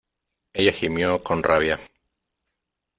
ella 0.55 0.71
gimió 0.71 1.21
con 1.21 1.43
rabia: 1.43 1.79